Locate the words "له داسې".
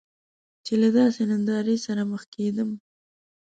0.81-1.21